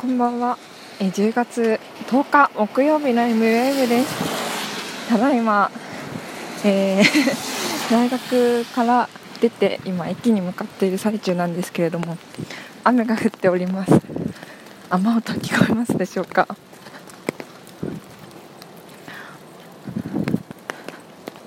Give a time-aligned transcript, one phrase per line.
[0.00, 0.56] こんばんは。
[0.98, 5.10] え10月10日木曜日の MWave です。
[5.10, 5.70] ただいま、
[6.64, 7.04] えー
[7.92, 9.10] 大学から
[9.42, 12.16] 出て今駅に向かっている最中なんですけれども、
[12.82, 13.92] 雨が降っております。
[14.88, 16.48] 雨音聞こえますでしょうか？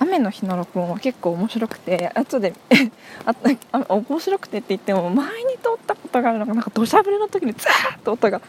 [0.00, 2.52] 雨の日の録音は結構面白くて後で
[3.24, 3.32] あ
[3.70, 8.40] あ面白くてって言っても前通ったことがあるのがなんか土砂降りの時にザーッと音が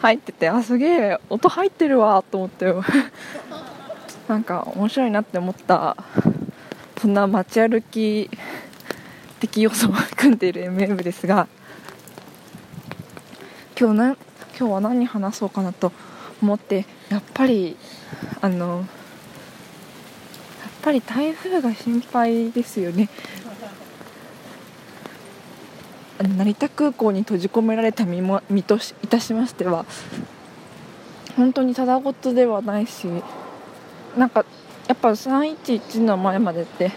[0.00, 2.72] 入っててあすげえ音入ってるわと思って
[4.28, 5.96] なんか面白いなって思った
[7.00, 8.30] そんな街歩き
[9.40, 11.48] 的要素を組んでいる MM ですが
[13.78, 14.16] 今日な
[14.58, 15.92] 今日は何話そうかなと
[16.42, 17.76] 思ってやっぱり
[18.40, 18.86] あのやっ
[20.82, 23.08] ぱり台風が心配ですよね。
[26.22, 29.86] 成田空港に閉じ込められた身も身といたしましては
[31.36, 33.06] 本当にただごとではないし
[34.16, 34.44] なんか
[34.86, 36.92] やっぱ311の前までって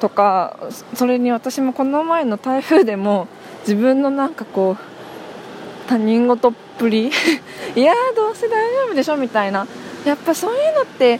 [0.00, 0.58] とか
[0.94, 3.28] それに私もこの前の台風でも
[3.60, 7.08] 自分のなんかこう他人事っぷり
[7.76, 9.66] いやーどうせ大丈夫でしょみたいな。
[10.04, 11.18] やっぱそういうのって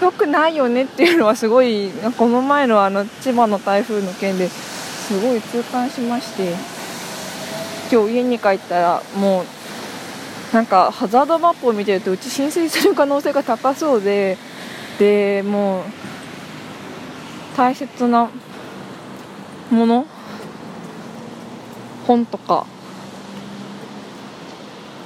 [0.00, 6.81] 良くないよねっていうのはすごいこの前のあの千葉の台風の件ですごい痛感しまして。
[7.92, 9.44] 今日家に帰ったらもう
[10.54, 14.38] なんかハザードマップを見てるとうち浸水する可能性が高そうで
[14.98, 15.84] でもう
[17.54, 18.30] 大切な
[19.70, 20.06] もの
[22.06, 22.66] 本とか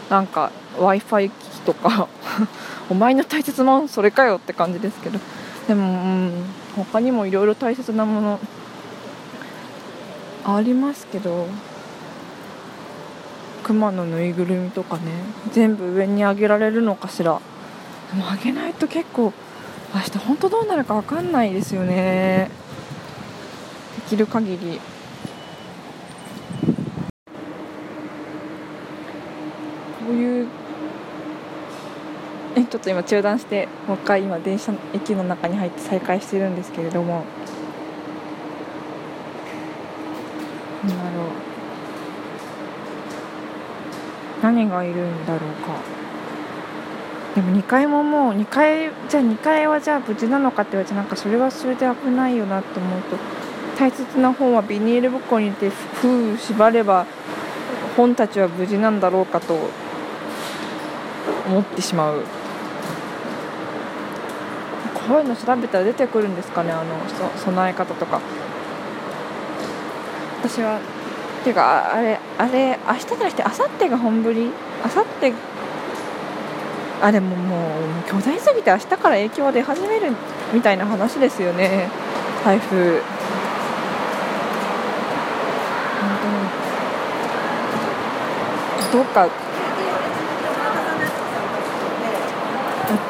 [0.09, 2.07] なんか w i f i 機器とか
[2.89, 5.19] お前の大切なものそれかよって感じですけど。
[5.67, 6.45] でも、うん、
[6.77, 8.41] 他にもいろいろ大切なもの
[10.45, 11.49] ありますけど。
[13.67, 15.03] 熊のぬいぐるみとかね
[15.51, 17.41] 全部上に上げられるのかしら。
[18.13, 19.33] でも上げないと結構
[19.93, 22.49] 明日本当どうなるか分かんないですよね。
[24.09, 24.81] できる限り。
[30.07, 30.47] こういう
[32.55, 37.25] えちょっと今中断してもう一回今電車駅の中に入って再開してるんですけれども。
[40.85, 41.56] なんだろう。
[44.47, 45.81] 何がいるんだろうか。
[47.35, 53.17] でも2階ももう2階じゃあ2階はじゃあ無事なのかって言われてなんかそれはそれで危ないよなと思うと
[53.77, 57.07] 大切な本はビニール袋に入れて封縛れば
[57.97, 59.55] 本たちは無事なんだろうかと
[61.47, 62.23] 思ってしまう。
[65.09, 66.85] こういうの調べたら出てくるんですかねあの
[67.37, 68.21] そ備え方とか。
[70.43, 70.79] 私は
[71.47, 74.41] っていうかあれあれ明日じゃなくて明後日が本降り？
[74.47, 75.33] 明後日？
[77.01, 80.11] あでももう巨大すぎて明日から影響が出始める
[80.53, 81.89] みたいな話ですよね。
[82.45, 83.01] 台風。
[88.93, 89.21] どうか。
[89.21, 89.31] やっ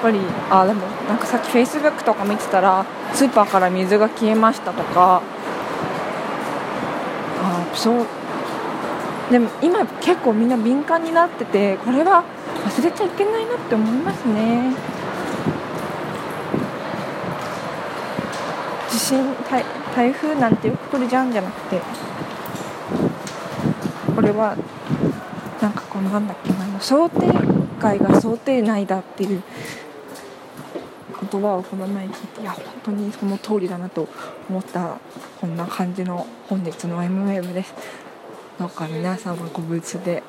[0.03, 0.21] ぱり
[0.51, 5.23] あでもなんかさっきフェイスブックとか見てたらスーパーから水が消えましたとか。
[7.43, 8.07] あそう
[9.31, 12.25] でも今結構みんな敏感になっててこれは
[12.65, 14.73] 忘れちゃいけないなって思いますね。
[18.91, 19.65] 地震台
[19.95, 21.81] 台風なんてよく来るじゃんじゃなくて
[24.15, 24.57] これは
[25.61, 27.27] なんかこのなんだっけな想定
[27.81, 29.43] 外が想定内だっていう
[31.31, 32.27] 言葉をこの前聞い。
[32.29, 34.09] ていや本当にその通りだなと
[34.49, 34.99] 思った
[35.41, 37.75] こんな感じの本日の MWave です。
[38.59, 40.23] どうか皆様ご無事で。